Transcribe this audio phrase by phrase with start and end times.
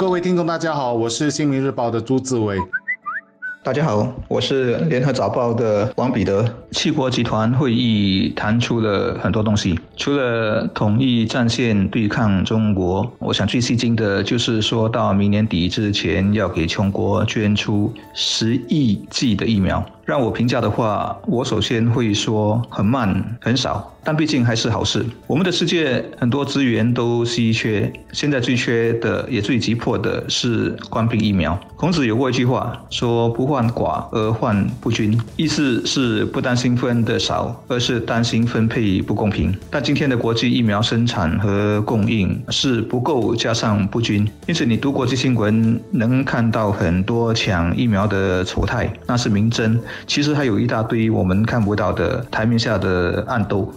[0.00, 2.56] 各位听众，大家好，我是新民日报的朱志伟。
[3.62, 6.42] 大家好，我是联合早报的王彼得。
[6.70, 19.84] 七国集团会议谈出了很多东西，除了统一战线对抗中国，我想最吸睛的就是说到明年底之前要给穷国捐出十亿剂的疫苗。
[20.10, 25.06] 让我评价的话，我首先会说很慢、很少，但毕竟还是好事。
[25.28, 31.56] 我们的世界很多资源都稀缺，现在最缺的也最急迫的是官兵疫苗。
[31.76, 39.56] 孔子有过一句话，说“不患寡而患不均”，意思是不担心分的少，而是担心分配不公平。
[39.70, 49.78] 但今天的国际疫苗生产和供应是不够加上不均，因此你读国际新闻能看到很多抢疫苗的丑态，那是明争。
[50.06, 53.72] 其实还有一大堆我们看不到的台面下的暗斗。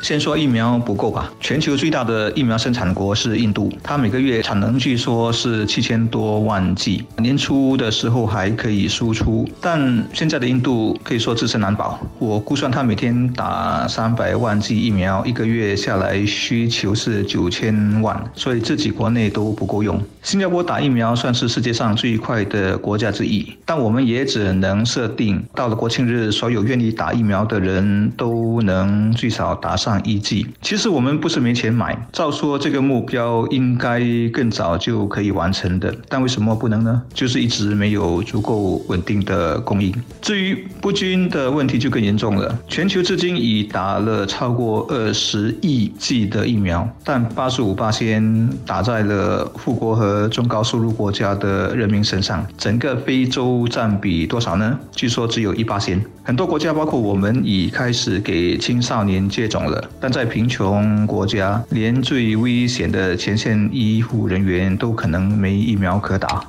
[0.00, 1.30] 先说疫苗不够吧。
[1.40, 11.98] 全球最大的疫苗生产国是印度，它每个月产能据说是七千多万剂，年初的时候还可以输出，但现在的印度可以说自身难保。
[12.18, 20.00] 我估算它每天打三百万剂疫苗，一个月下来需求是九千万，所以自己国内都不够用。
[20.22, 29.87] 新加坡打疫苗算是世界上最快的国家之一，但我们也只能设定到了国庆日，所有愿意打疫苗的人都能最少打上。
[29.88, 33.98] 上一季，其实我们不是没钱买，照说这个目标应该
[34.30, 37.02] 更早就可以完成的，但为什么不能呢？
[37.14, 39.90] 就是一直没有足够稳定的供应。
[40.20, 54.78] 至于不均的问题就更严重了，全球至今已打了超过二十亿剂的疫苗，但八十五八先打在了富国和中高收入国家的人民身上，整个非洲占比多少呢？
[54.92, 55.98] 据说只有一八先。
[56.24, 59.77] 很多国家，包括我们，已开始给青少年接种了。
[60.00, 66.44] 但在贫穷国家，连最危险的前线医护人员都可能没疫苗可打。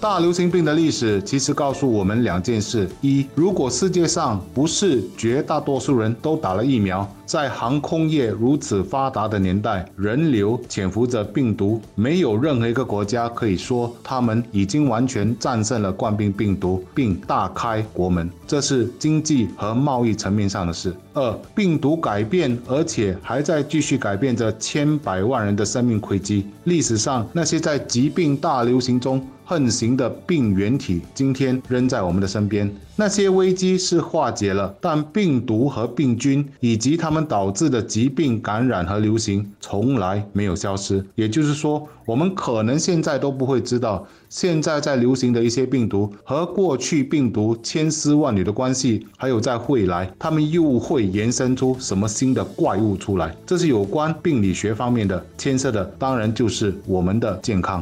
[0.00, 18.30] 大流行病的历史其实告诉我们两件事：一，如果世界上不是绝大多数人都打了疫苗，在航空业如此发达的年代，人流潜伏着病毒，没有任何一个国家可以说他们已经完全战胜了冠病病毒并大开国门。
[18.46, 20.90] 这是经济和贸易层面上的事。
[21.12, 26.46] 二，病毒改变，而且还在继续改变着千百万人的生命轨迹。
[26.64, 29.22] 历史上那些在疾病大流行中。
[29.50, 32.70] 横行的病原体今天仍在我们的身边。
[32.96, 41.04] 那些危机是化解了，但病毒和病菌以及他们导致的疾病感染和流行从来没有消失。
[41.14, 53.34] 也就是说，我们可能现在都不会知道，现在在流行的一些病毒和过去病毒千丝万缕的关系，还有在未来它们又会延伸出什么新的怪物出来。
[53.46, 57.80] 这是有关病理学方面的，牵涉的当然就是我们的健康。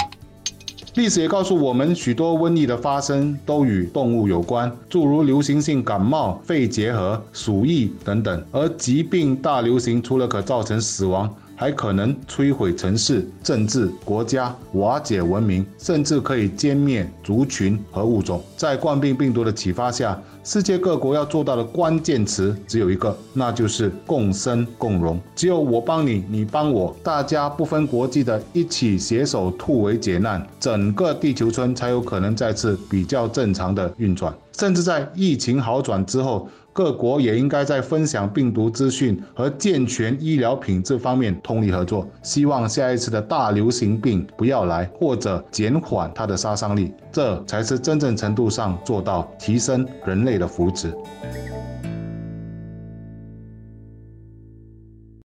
[0.97, 8.43] 历史也告诉我们，许多瘟疫的发生都与动物有关，诸如流行性感冒、肺结核、鼠疫等等。
[8.51, 18.41] 而疾病大流行，除了可造成死亡，还可能摧毁城市、政治、国家，瓦解文明，甚至可以歼灭族群和物种。
[18.57, 25.19] 在冠病病毒的启发下，世界各国要做到的关键词只有一个，那就是共生共荣。
[25.35, 34.33] 只有我帮你，你帮我，大家不分国际的一起携手突围解难，整个地球村才有可能再次比较正常的运转。
[34.53, 36.47] 甚至在疫情好转之后。
[36.77, 50.93] 各国也应该在分享病毒资讯和健全医疗品质方面通力合作，希望下一次的大流行病不要来，或者减缓它的杀伤力，这才是真正程度上做到提升人类的福祉。